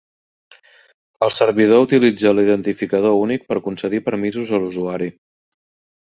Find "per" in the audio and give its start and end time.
3.51-3.57